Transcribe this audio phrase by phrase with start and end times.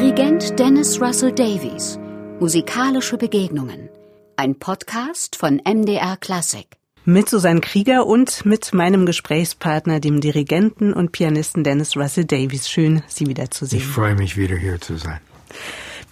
[0.00, 1.98] Dirigent Dennis Russell Davies.
[2.40, 3.90] Musikalische Begegnungen.
[4.34, 6.66] Ein Podcast von MDR Classic.
[7.04, 12.66] Mit Susanne Krieger und mit meinem Gesprächspartner, dem Dirigenten und Pianisten Dennis Russell Davies.
[12.66, 13.82] Schön, Sie wiederzusehen.
[13.82, 15.20] Ich freue mich, wieder hier zu sein.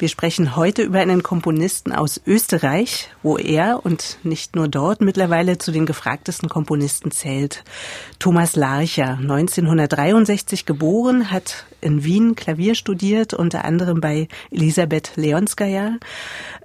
[0.00, 5.58] Wir sprechen heute über einen Komponisten aus Österreich, wo er und nicht nur dort mittlerweile
[5.58, 7.64] zu den gefragtesten Komponisten zählt.
[8.20, 15.96] Thomas Larcher, 1963 geboren, hat in Wien Klavier studiert, unter anderem bei Elisabeth Leonskaya.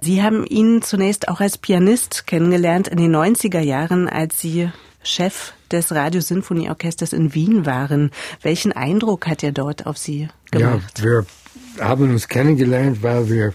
[0.00, 4.70] Sie haben ihn zunächst auch als Pianist kennengelernt in den 90er Jahren, als Sie
[5.02, 8.12] Chef des Radiosinfonieorchesters in Wien waren.
[8.42, 10.98] Welchen Eindruck hat er dort auf Sie gemacht?
[10.98, 11.26] Ja, wir
[11.80, 13.54] haben uns kennengelernt, weil wir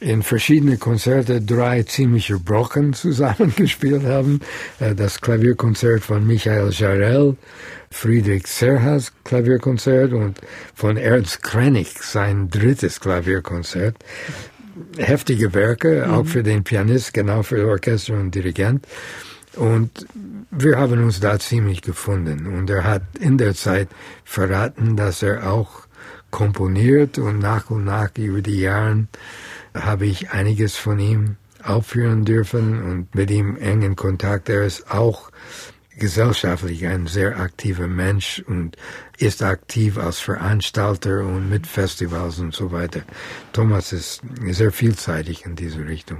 [0.00, 4.40] in verschiedene Konzerte drei ziemliche Brocken zusammengespielt haben.
[4.78, 7.36] Äh, das Klavierkonzert von Michael Jarell,
[7.90, 10.40] Friedrich Serhas Klavierkonzert und
[10.74, 13.96] von Ernst Krenig sein drittes Klavierkonzert.
[14.98, 16.12] Heftige Werke, mhm.
[16.12, 18.86] auch für den Pianist, genau für Orchester und Dirigent.
[19.54, 20.06] Und
[20.50, 22.46] wir haben uns da ziemlich gefunden.
[22.46, 23.88] Und er hat in der Zeit
[24.24, 25.85] verraten, dass er auch
[26.36, 29.06] komponiert und nach und nach über die Jahre
[29.74, 34.50] habe ich einiges von ihm aufführen dürfen und mit ihm engen Kontakt.
[34.50, 35.30] Er ist auch
[35.98, 38.76] gesellschaftlich ein sehr aktiver Mensch und
[39.18, 43.00] ist aktiv als Veranstalter und mit Festivals und so weiter.
[43.52, 46.18] Thomas ist sehr vielseitig in diese Richtung.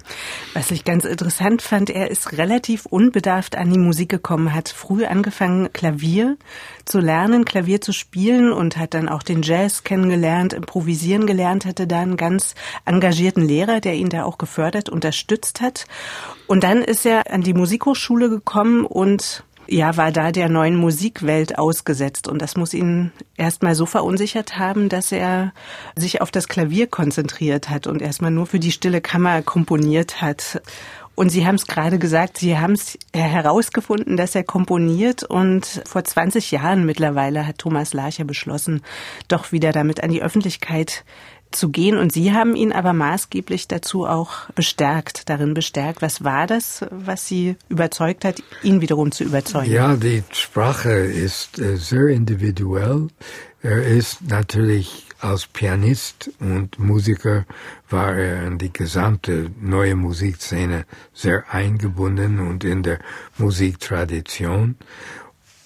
[0.54, 5.04] Was ich ganz interessant fand, er ist relativ unbedarft an die Musik gekommen, hat früh
[5.04, 6.38] angefangen, Klavier
[6.86, 11.86] zu lernen, Klavier zu spielen und hat dann auch den Jazz kennengelernt, improvisieren gelernt, hatte
[11.86, 12.54] da einen ganz
[12.86, 15.86] engagierten Lehrer, der ihn da auch gefördert, unterstützt hat.
[16.46, 21.58] Und dann ist er an die Musikhochschule gekommen und ja, war da der neuen Musikwelt
[21.58, 22.28] ausgesetzt.
[22.28, 25.52] Und das muss ihn erstmal so verunsichert haben, dass er
[25.96, 30.60] sich auf das Klavier konzentriert hat und erstmal nur für die stille Kammer komponiert hat.
[31.16, 36.04] Und Sie haben es gerade gesagt, Sie haben es herausgefunden, dass er komponiert und vor
[36.04, 38.82] 20 Jahren mittlerweile hat Thomas Larcher beschlossen,
[39.26, 41.04] doch wieder damit an die Öffentlichkeit
[41.50, 41.96] zu gehen.
[41.96, 46.02] Und Sie haben ihn aber maßgeblich dazu auch bestärkt, darin bestärkt.
[46.02, 49.72] Was war das, was Sie überzeugt hat, ihn wiederum zu überzeugen?
[49.72, 53.08] Ja, die Sprache ist äh, sehr individuell.
[53.62, 57.46] Er ist natürlich als Pianist und Musiker
[57.88, 62.98] war er in die gesamte neue Musikszene sehr eingebunden und in der
[63.38, 64.76] Musiktradition.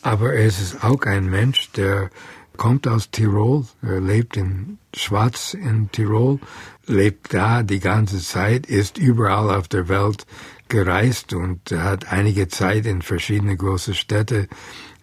[0.03, 2.11] Aber er ist auch ein Mensch, der
[2.57, 6.39] kommt aus Tirol, er lebt in Schwarz in Tirol,
[6.87, 10.27] lebt da die ganze Zeit, ist überall auf der Welt
[10.69, 14.49] gereist und hat einige Zeit in verschiedene große Städte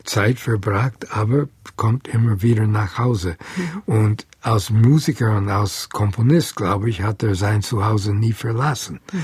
[0.03, 3.37] Zeit verbracht, aber kommt immer wieder nach Hause.
[3.55, 3.81] Mhm.
[3.85, 8.99] Und als Musiker und als Komponist, glaube ich, hat er sein Zuhause nie verlassen.
[9.11, 9.19] Mhm.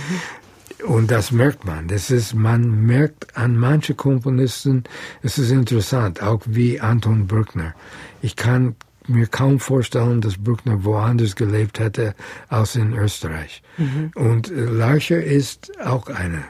[0.84, 1.88] Und das merkt man.
[1.88, 4.84] Das ist, man merkt an manche Komponisten,
[5.22, 7.74] es ist interessant, auch wie Anton Bruckner.
[8.22, 8.76] Ich kann
[9.08, 12.16] mir kaum vorstellen, dass Bruckner woanders gelebt hätte
[12.50, 13.62] als in Österreich.
[13.78, 14.12] Mhm.
[14.16, 16.44] Und äh, Larcher ist auch einer.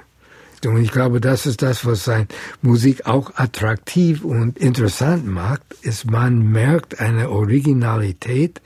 [0.65, 2.27] Und ich glaube, das ist das, was sein
[2.61, 8.61] Musik auch attraktiv und interessant macht, ist, man merkt eine Originalität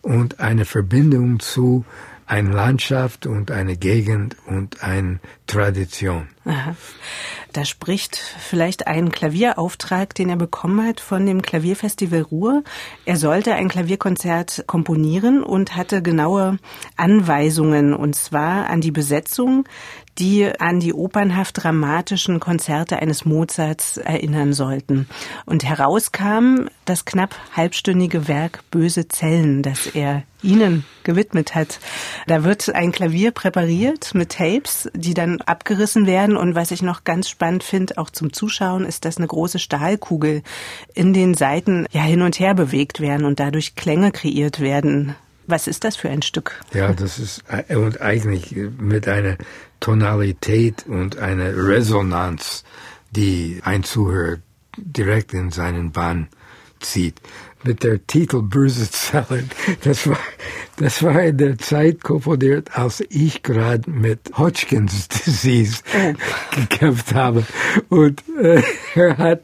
[0.00, 1.84] und eine Verbindung zu
[2.32, 6.28] eine Landschaft und eine Gegend und eine Tradition.
[6.46, 6.74] Aha.
[7.52, 12.64] Da spricht vielleicht ein Klavierauftrag, den er bekommen hat von dem Klavierfestival Ruhr.
[13.04, 16.58] Er sollte ein Klavierkonzert komponieren und hatte genaue
[16.96, 19.68] Anweisungen, und zwar an die Besetzung,
[20.18, 25.08] die an die opernhaft dramatischen Konzerte eines Mozarts erinnern sollten.
[25.46, 31.78] Und herauskam das knapp halbstündige Werk Böse Zellen, das er Ihnen gewidmet hat.
[32.26, 36.36] Da wird ein Klavier präpariert mit Tapes, die dann abgerissen werden.
[36.36, 40.42] Und was ich noch ganz spannend finde, auch zum Zuschauen, ist, dass eine große Stahlkugel
[40.94, 45.14] in den Seiten ja hin und her bewegt werden und dadurch Klänge kreiert werden.
[45.46, 46.60] Was ist das für ein Stück?
[46.72, 49.36] Ja, das ist und eigentlich mit einer
[49.82, 52.62] Tonalität und einer Resonanz,
[53.10, 54.38] die ein Zuhörer
[54.76, 56.28] direkt in seinen Bann
[56.78, 57.20] zieht
[57.64, 59.50] mit der Titel Böse Zellen.
[59.82, 60.18] Das war,
[60.76, 65.82] das war in der Zeit komponiert, als ich gerade mit Hodgkins Disease
[66.54, 67.44] gekämpft habe.
[67.88, 68.62] Und äh,
[68.94, 69.42] er hat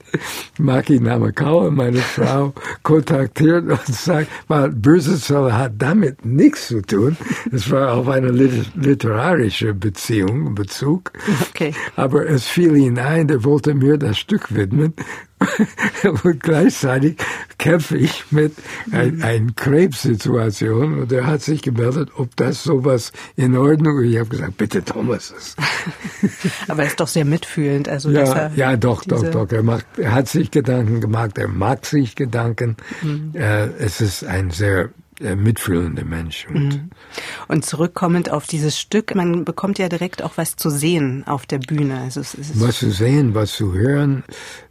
[0.59, 7.17] Maki Namakawa, meine Frau, kontaktiert und sagt, weil Böse Zellen hat damit nichts zu tun.
[7.53, 11.13] Es war auf eine literarische Beziehung, Bezug.
[11.51, 11.75] Okay.
[11.97, 14.95] Aber es fiel ihm ein, der wollte mir das Stück widmen.
[16.25, 17.17] und gleichzeitig
[17.59, 18.55] kämpfe ich mit
[18.91, 24.11] ein, ein Krebssituation und er hat sich gemeldet, ob das sowas in Ordnung ist.
[24.11, 25.35] Ich habe gesagt, bitte Thomas.
[26.69, 27.89] Aber er ist doch sehr mitfühlend.
[27.89, 29.51] Also ja, ja, doch, doch, doch.
[29.51, 32.77] Er, macht, er hat sich Gedanken gemacht, er mag sich Gedanken.
[33.03, 33.33] Mhm.
[33.35, 36.47] Äh, es ist ein sehr äh, mitfühlender Mensch.
[36.49, 36.91] Und, mhm.
[37.49, 41.59] und zurückkommend auf dieses Stück, man bekommt ja direkt auch was zu sehen auf der
[41.59, 42.01] Bühne.
[42.01, 42.21] Also
[42.55, 44.25] was zu sehen, was zu hören.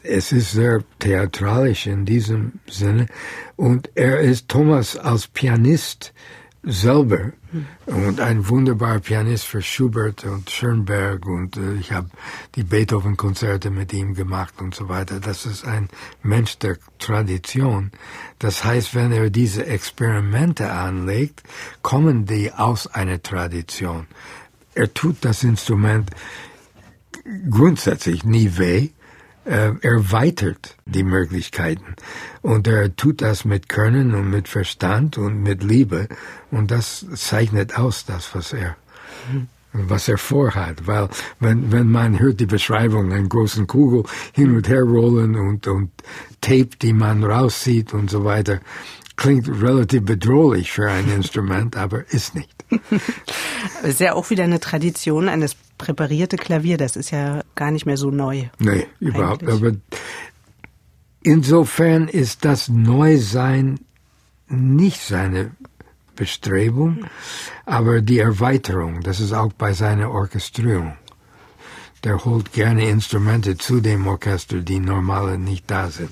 [0.03, 3.07] Es ist sehr theatralisch in diesem Sinne.
[3.55, 6.13] Und er ist Thomas als Pianist
[6.63, 7.31] selber
[7.85, 12.09] und ein wunderbarer Pianist für Schubert und Schönberg und äh, ich habe
[12.55, 15.19] die Beethoven-Konzerte mit ihm gemacht und so weiter.
[15.19, 15.89] Das ist ein
[16.23, 17.91] Mensch der Tradition.
[18.39, 21.43] Das heißt, wenn er diese Experimente anlegt,
[21.81, 24.07] kommen die aus einer Tradition.
[24.73, 26.11] Er tut das Instrument
[27.49, 28.89] grundsätzlich nie weh,
[29.47, 31.95] äh, erweitert die Möglichkeiten.
[32.41, 36.07] Und er tut das mit Können und mit Verstand und mit Liebe.
[36.51, 38.75] Und das zeichnet aus das, was er,
[39.73, 40.85] was er vorhat.
[40.85, 41.09] Weil,
[41.39, 44.03] wenn, wenn man hört die Beschreibung, einen großen Kugel
[44.33, 45.91] hin und her rollen und, und
[46.41, 48.59] Tape, die man rauszieht und so weiter,
[49.15, 52.53] klingt relativ bedrohlich für ein Instrument, aber ist nicht.
[53.83, 57.97] ist ja auch wieder eine Tradition eines präparierte Klavier, das ist ja gar nicht mehr
[57.97, 58.45] so neu.
[58.59, 59.43] Nee, überhaupt.
[59.43, 59.55] Eigentlich.
[59.55, 59.77] Aber
[61.23, 63.79] insofern ist das Neusein
[64.47, 65.51] nicht seine
[66.15, 67.05] Bestrebung,
[67.65, 70.97] aber die Erweiterung, das ist auch bei seiner Orchestrierung.
[72.03, 76.11] Der holt gerne Instrumente zu dem Orchester, die normale nicht da sind.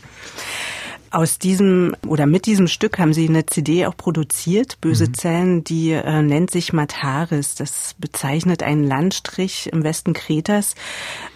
[1.15, 5.13] Aus diesem oder mit diesem Stück haben Sie eine CD auch produziert, Böse mhm.
[5.13, 7.55] Zellen, die äh, nennt sich Mataris.
[7.55, 10.75] Das bezeichnet einen Landstrich im Westen Kretas,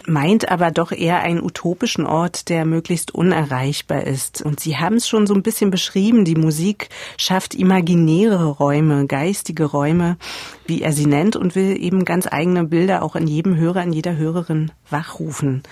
[0.05, 4.41] meint aber doch eher einen utopischen Ort, der möglichst unerreichbar ist.
[4.41, 9.63] Und Sie haben es schon so ein bisschen beschrieben, die Musik schafft imaginäre Räume, geistige
[9.63, 10.17] Räume,
[10.65, 13.93] wie er sie nennt, und will eben ganz eigene Bilder auch in jedem Hörer, in
[13.93, 15.63] jeder Hörerin wachrufen.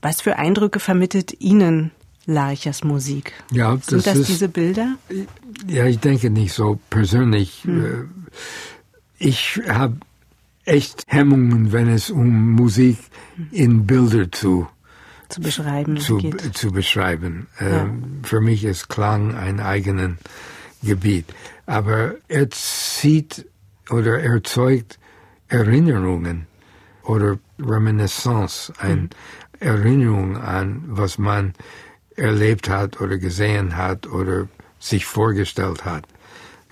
[0.00, 1.90] Was für Eindrücke vermittelt Ihnen
[2.26, 3.32] Larchers Musik.
[3.50, 4.96] Ja, das Sind das ist, diese Bilder?
[5.66, 7.64] Ja, ich denke nicht so persönlich.
[7.64, 7.84] Hm.
[7.84, 8.04] Äh,
[9.18, 9.96] ich habe
[10.64, 12.98] echt Hemmungen, wenn es um Musik
[13.50, 14.68] in Bilder zu
[15.28, 16.56] zu beschreiben zu, geht.
[16.56, 17.46] zu beschreiben.
[17.60, 17.82] Ja.
[17.82, 20.12] Ähm, für mich ist Klang ein eigenes
[20.82, 21.26] Gebiet,
[21.66, 23.46] aber er zieht
[23.90, 24.98] oder erzeugt
[25.48, 26.46] Erinnerungen
[27.04, 29.10] oder Reminiscence, eine hm.
[29.60, 31.54] Erinnerung an, was man
[32.20, 36.04] erlebt hat oder gesehen hat oder sich vorgestellt hat.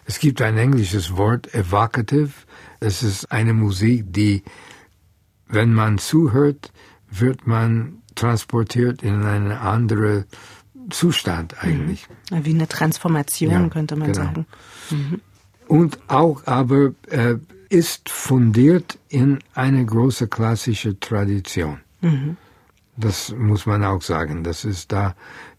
[0.05, 2.33] Es gibt ein englisches Wort, evocative.
[2.81, 4.43] Es ist eine Musik, die,
[5.49, 6.73] wenn man zuhört,
[7.11, 10.25] wird man transportiert in einen anderen
[10.91, 12.07] Zustand eigentlich.
[12.31, 12.45] Mhm.
[12.45, 14.25] Wie eine Transformation, ja, könnte man genau.
[14.25, 14.47] sagen.
[14.91, 15.21] Mhm.
[15.67, 17.37] Und auch aber äh,
[17.69, 21.81] ist fundiert in eine große klassische Tradition.
[22.01, 22.37] Mhm.
[22.99, 24.43] Das muss man auch sagen.
[24.45, 25.15] Das ist da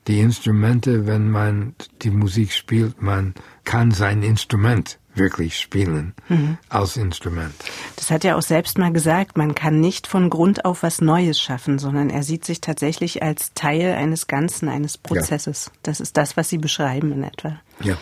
[0.07, 3.33] die Instrumente, wenn man die Musik spielt, man
[3.63, 6.57] kann sein Instrument wirklich spielen mhm.
[6.69, 7.53] als Instrument.
[7.95, 11.39] Das hat er auch selbst mal gesagt, man kann nicht von Grund auf was Neues
[11.39, 15.65] schaffen, sondern er sieht sich tatsächlich als Teil eines Ganzen, eines Prozesses.
[15.65, 15.79] Ja.
[15.83, 17.59] Das ist das, was Sie beschreiben in etwa.
[17.81, 17.97] Ja.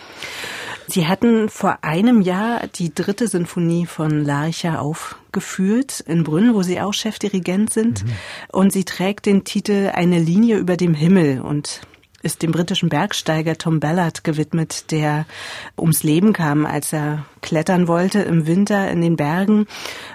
[0.88, 6.80] Sie hatten vor einem Jahr die dritte Sinfonie von Larcher aufgeführt in Brünn, wo Sie
[6.80, 8.04] auch Chefdirigent sind.
[8.04, 8.10] Mhm.
[8.52, 11.82] Und sie trägt den Titel Eine Linie über dem Himmel und
[12.22, 15.26] ist dem britischen Bergsteiger Tom Ballard gewidmet, der
[15.78, 19.66] ums Leben kam, als er klettern wollte im Winter in den Bergen.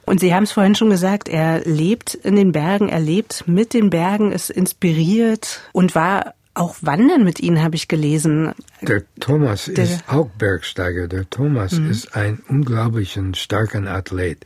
[0.06, 3.74] Und Sie haben es vorhin schon gesagt, er lebt in den Bergen, er lebt mit
[3.74, 8.54] den Bergen, ist inspiriert und war auch wandern mit Ihnen, habe ich gelesen.
[8.82, 11.08] Der Thomas der, ist auch Bergsteiger.
[11.08, 11.90] Der Thomas mhm.
[11.90, 14.46] ist ein unglaublich starker Athlet.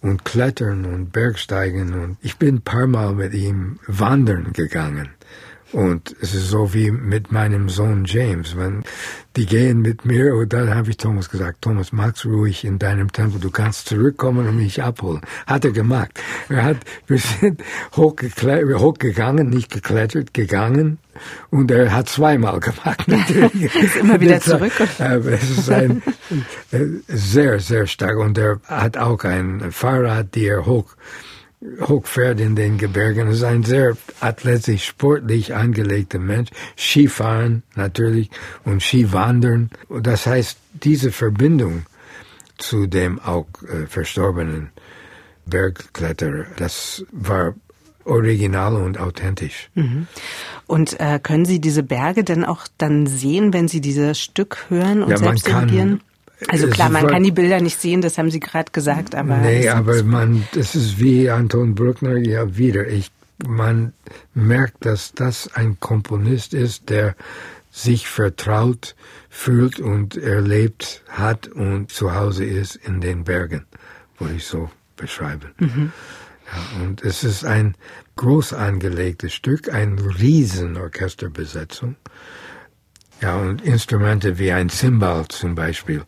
[0.00, 1.92] Und Klettern und Bergsteigen.
[1.94, 5.08] Und ich bin ein paar Mal mit ihm wandern gegangen.
[5.72, 8.56] Und es ist so wie mit meinem Sohn James.
[8.56, 8.84] Wenn
[9.36, 13.12] die gehen mit mir, und dann habe ich Thomas gesagt, Thomas, magst ruhig in deinem
[13.12, 15.20] Tempel, du kannst zurückkommen und mich abholen.
[15.46, 16.10] Hat er gemacht.
[16.48, 17.62] Er hat, wir sind
[17.96, 20.98] hochgegangen, nicht geklettert, gegangen.
[21.50, 23.04] Und er hat zweimal gemacht.
[23.06, 23.74] Natürlich.
[23.74, 24.72] ist immer wieder zurück.
[24.98, 26.02] Aber es ist ein,
[26.70, 28.16] äh, sehr, sehr stark.
[28.16, 30.96] Und er hat auch ein Fahrrad, die er hoch
[31.80, 33.26] hochfährt in den Gebirgen.
[33.26, 36.50] Er ist ein sehr athletisch, sportlich angelegter Mensch.
[36.76, 38.30] Skifahren natürlich
[38.64, 39.70] und Skiwandern.
[39.88, 41.86] Das heißt, diese Verbindung
[42.58, 44.70] zu dem auch äh, verstorbenen
[45.46, 47.54] Bergkletterer, das war
[48.04, 49.70] original und authentisch.
[49.74, 50.06] Mhm.
[50.66, 55.02] Und äh, können Sie diese Berge denn auch dann sehen, wenn Sie dieses Stück hören
[55.02, 56.00] und ja, selbst dirigieren?
[56.46, 59.38] Also klar, man kann die Bilder nicht sehen, das haben Sie gerade gesagt, aber.
[59.38, 62.86] Nee, aber man, das ist wie Anton Bruckner ja wieder.
[62.86, 63.10] Ich,
[63.46, 63.92] man
[64.34, 67.16] merkt, dass das ein Komponist ist, der
[67.70, 68.94] sich vertraut
[69.28, 73.66] fühlt und erlebt hat und zu Hause ist in den Bergen,
[74.18, 75.52] würde ich so beschreiben.
[75.58, 75.92] Mhm.
[76.46, 77.74] Ja, und es ist ein
[78.16, 81.96] groß angelegtes Stück, eine Riesenorchesterbesetzung.
[83.20, 86.04] Ja, und Instrumente wie ein Cymbal zum Beispiel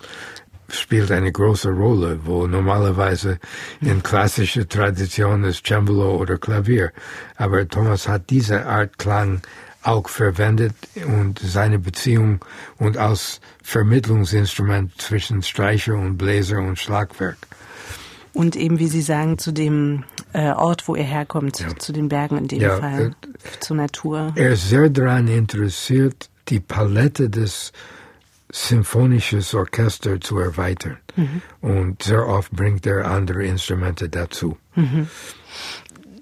[0.69, 3.39] spielt eine große Rolle, wo normalerweise
[3.81, 6.93] in klassischer Tradition ist Cembalo oder Klavier.
[7.37, 9.43] Aber Thomas hat diese Art Klang
[9.83, 10.75] auch verwendet
[11.07, 12.45] und seine Beziehung
[12.79, 17.39] und als Vermittlungsinstrument zwischen Streicher und Bläser und Schlagwerk.
[18.33, 21.77] Und eben, wie Sie sagen, zu dem äh, Ort, wo er herkommt, ja.
[21.77, 24.33] zu den Bergen in dem ja, Fall, äh, zur Natur.
[24.37, 27.73] Er ist sehr daran interessiert, die Palette des
[28.53, 30.99] symphonischen Orchesters zu erweitern.
[31.17, 31.43] Mhm.
[31.61, 34.59] Und sehr oft bringt er andere Instrumente dazu.
[34.75, 35.09] Mhm.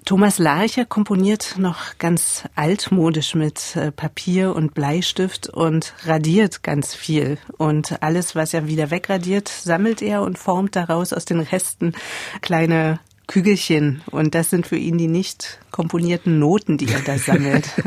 [0.05, 7.37] Thomas Larcher komponiert noch ganz altmodisch mit äh, Papier und Bleistift und radiert ganz viel.
[7.57, 11.93] Und alles, was er wieder wegradiert, sammelt er und formt daraus aus den Resten
[12.41, 14.01] kleine Kügelchen.
[14.09, 17.69] Und das sind für ihn die nicht komponierten Noten, die er da sammelt.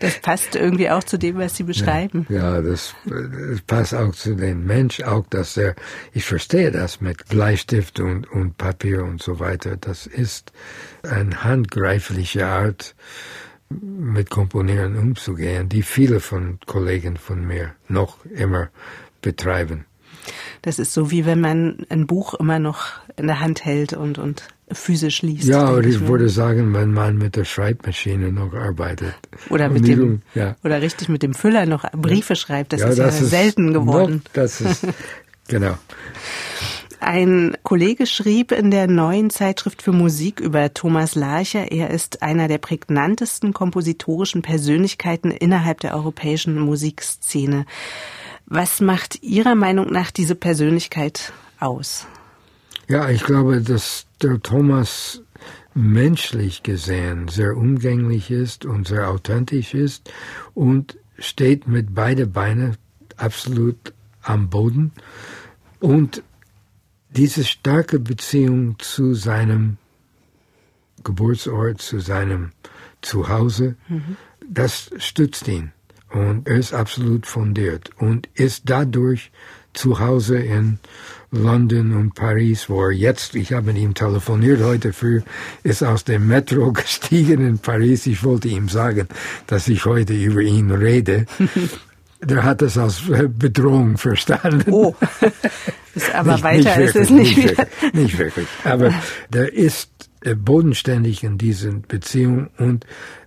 [0.00, 2.26] Das passt irgendwie auch zu dem, was Sie beschreiben.
[2.28, 5.74] Ja, ja das, das, passt auch zu dem Mensch, auch dass er,
[6.12, 9.76] ich verstehe das mit Bleistift und, und Papier und so weiter.
[9.76, 10.52] Das ist
[11.02, 12.94] eine handgreifliche Art,
[13.70, 18.70] mit Komponieren umzugehen, die viele von Kollegen von mir noch immer
[19.20, 19.84] betreiben.
[20.62, 22.86] Das ist so wie wenn man ein Buch immer noch
[23.16, 25.48] in der Hand hält und, und physisch liest.
[25.48, 29.14] Ja, aber ich, ich würde sagen, wenn man mit der Schreibmaschine noch arbeitet.
[29.50, 30.56] Oder mit dem, ja.
[30.64, 33.72] oder richtig mit dem Füller noch Briefe schreibt, das ja, ist das ja ist selten
[33.72, 34.22] geworden.
[34.24, 34.86] Noch, das ist,
[35.48, 35.76] genau.
[37.00, 42.48] Ein Kollege schrieb in der neuen Zeitschrift für Musik über Thomas Larcher, er ist einer
[42.48, 47.66] der prägnantesten kompositorischen Persönlichkeiten innerhalb der europäischen Musikszene.
[48.50, 52.06] Was macht Ihrer Meinung nach diese Persönlichkeit aus?
[52.88, 55.20] Ja, ich glaube, dass der Thomas
[55.74, 60.10] menschlich gesehen sehr umgänglich ist und sehr authentisch ist
[60.54, 62.76] und steht mit beide Beine
[63.18, 64.92] absolut am Boden
[65.78, 66.22] und
[67.10, 69.76] diese starke Beziehung zu seinem
[71.04, 72.52] Geburtsort, zu seinem
[73.02, 74.16] Zuhause, mhm.
[74.48, 75.72] das stützt ihn
[76.10, 79.30] und er ist absolut fundiert und ist dadurch
[79.74, 80.78] zu Hause in
[81.30, 85.20] London und Paris, wo er jetzt, ich habe mit ihm telefoniert heute früh,
[85.62, 88.06] ist aus dem Metro gestiegen in Paris.
[88.06, 89.08] Ich wollte ihm sagen,
[89.46, 91.26] dass ich heute über ihn rede.
[92.20, 93.02] Der hat es als
[93.38, 94.72] Bedrohung verstanden.
[94.72, 94.96] Oh,
[95.94, 98.48] ist aber nicht, weiter nicht ist es nicht, nicht wirklich, nicht wirklich.
[98.64, 98.92] Aber
[99.32, 102.86] der ist bodenständig in diesen Beziehungen und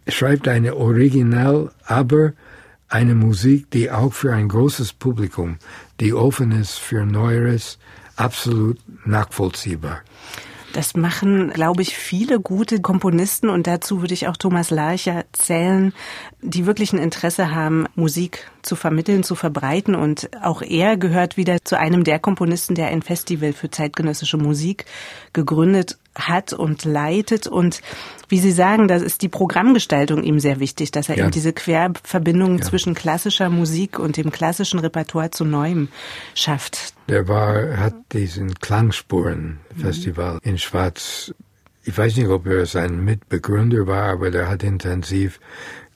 [0.09, 2.33] schreibt eine Original, aber
[2.91, 5.57] eine Musik, die auch für ein großes Publikum,
[5.99, 7.79] die offen ist für Neueres,
[8.15, 10.01] absolut nachvollziehbar.
[10.73, 15.93] Das machen, glaube ich, viele gute Komponisten und dazu würde ich auch Thomas Larcher zählen,
[16.41, 19.95] die wirklich ein Interesse haben, Musik zu vermitteln, zu verbreiten.
[19.95, 24.85] Und auch er gehört wieder zu einem der Komponisten, der ein Festival für zeitgenössische Musik
[25.33, 27.47] gegründet hat und leitet.
[27.47, 27.81] Und
[28.29, 31.23] wie Sie sagen, da ist die Programmgestaltung ihm sehr wichtig, dass er ja.
[31.23, 32.63] eben diese Querverbindung ja.
[32.63, 35.89] zwischen klassischer Musik und dem klassischen Repertoire zu Neuem
[36.33, 36.93] schafft.
[37.07, 40.39] Der war, hat diesen Klangspuren-Festival mhm.
[40.43, 41.33] in Schwarz.
[41.83, 45.39] Ich weiß nicht, ob er sein Mitbegründer war, aber der hat intensiv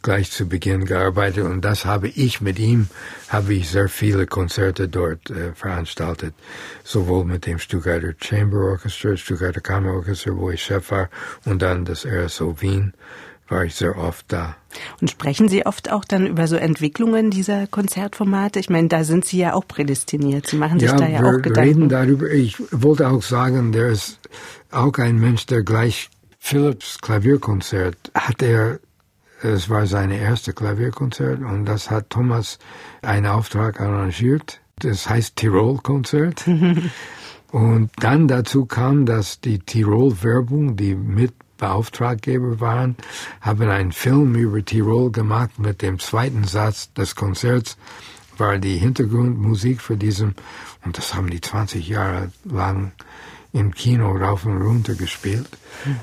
[0.05, 1.45] gleich zu Beginn gearbeitet.
[1.45, 2.87] Und das habe ich mit ihm,
[3.27, 6.35] habe ich sehr viele Konzerte dort äh, veranstaltet,
[6.83, 11.09] sowohl mit dem Stuttgarter Chamber Orchestra, Stuttgarter Kammerorchester, wo ich Chef war,
[11.45, 12.93] und dann das RSO Wien
[13.47, 14.55] war ich sehr oft da.
[14.99, 18.59] Und sprechen Sie oft auch dann über so Entwicklungen dieser Konzertformate?
[18.59, 20.47] Ich meine, da sind Sie ja auch prädestiniert.
[20.47, 21.59] Sie machen sich ja, da ja auch Gedanken.
[21.59, 22.29] reden darüber.
[22.31, 24.19] Ich wollte auch sagen, der ist
[24.71, 26.09] auch ein Mensch, der gleich
[26.39, 28.79] Philips Klavierkonzert hat er
[29.41, 32.57] es war sein erstes Klavierkonzert und das hat Thomas
[33.01, 34.61] einen Auftrag arrangiert.
[34.79, 36.45] Das heißt Tirol-Konzert.
[37.51, 42.95] und dann dazu kam, dass die Tirol-Werbung, die mit Beauftraggeber waren,
[43.41, 47.77] haben einen Film über Tirol gemacht mit dem zweiten Satz des Konzerts
[48.37, 50.35] war die Hintergrundmusik für diesen,
[50.83, 52.91] und das haben die 20 Jahre lang
[53.53, 55.47] im Kino rauf und runter gespielt.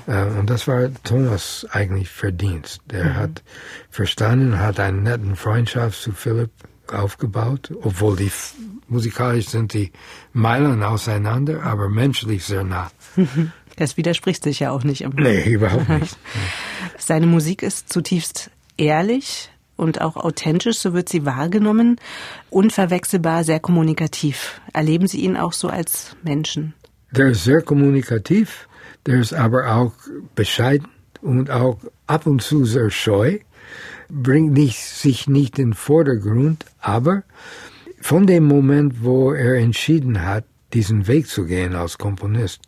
[0.07, 0.39] Mhm.
[0.39, 2.81] und das war Thomas eigentlich Verdienst.
[2.89, 3.15] Der mhm.
[3.15, 3.43] hat
[3.89, 6.51] verstanden, hat einen netten Freundschaft zu Philipp
[6.87, 8.31] aufgebaut, obwohl die
[8.87, 9.91] musikalisch sind die
[10.33, 12.91] Meilen auseinander, aber menschlich sehr nah.
[13.75, 15.07] Das widerspricht sich ja auch nicht.
[15.15, 16.17] Nee, überhaupt nicht.
[16.97, 21.99] Seine Musik ist zutiefst ehrlich und auch authentisch, so wird sie wahrgenommen,
[22.49, 24.61] unverwechselbar, sehr kommunikativ.
[24.73, 26.73] Erleben Sie ihn auch so als Menschen?
[27.11, 28.67] Der ist sehr kommunikativ,
[29.05, 29.93] der ist aber auch
[30.35, 30.87] bescheiden
[31.21, 33.39] und auch ab und zu sehr scheu,
[34.09, 37.23] bringt nicht, sich nicht in den Vordergrund, aber
[37.99, 42.61] von dem Moment, wo er entschieden hat, diesen Weg zu gehen als Komponist,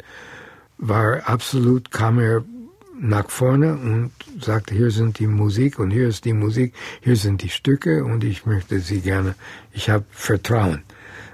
[0.77, 2.43] war absolut, kam er
[2.99, 7.41] nach vorne und sagte, hier sind die Musik und hier ist die Musik, hier sind
[7.41, 9.35] die Stücke und ich möchte sie gerne,
[9.71, 10.83] ich habe Vertrauen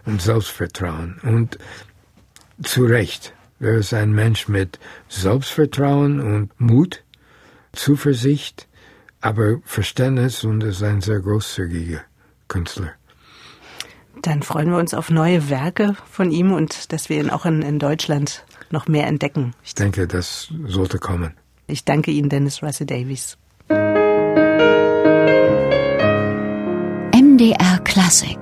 [0.05, 1.57] und Selbstvertrauen und
[2.63, 3.33] zu Recht.
[3.59, 7.03] Er ist ein Mensch mit Selbstvertrauen und Mut,
[7.73, 8.67] Zuversicht,
[9.21, 12.01] aber Verständnis und ist ein sehr großzügiger
[12.47, 12.93] Künstler.
[14.23, 17.61] Dann freuen wir uns auf neue Werke von ihm und dass wir ihn auch in,
[17.61, 19.53] in Deutschland noch mehr entdecken.
[19.63, 21.33] Ich denke, das sollte kommen.
[21.67, 23.37] Ich danke Ihnen, Dennis Russell Davies.
[27.13, 28.37] MDR Klassik